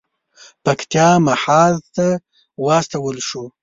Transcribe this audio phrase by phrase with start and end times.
[0.63, 2.07] پکتیا محاذ ته
[2.65, 3.49] واستول شول.